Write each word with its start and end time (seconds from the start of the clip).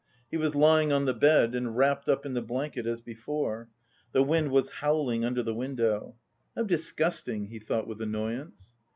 He 0.31 0.37
was 0.37 0.55
lying 0.55 0.91
on 0.91 1.05
the 1.05 1.13
bed 1.13 1.53
and 1.53 1.77
wrapped 1.77 2.09
up 2.09 2.25
in 2.25 2.33
the 2.33 2.41
blanket 2.41 2.87
as 2.87 3.01
before. 3.01 3.69
The 4.13 4.23
wind 4.23 4.49
was 4.49 4.71
howling 4.71 5.23
under 5.23 5.43
the 5.43 5.53
window. 5.53 6.15
"How 6.55 6.63
disgusting," 6.63 7.49
he 7.49 7.59
thought 7.59 7.85
with 7.85 8.01
annoyance. 8.01 8.73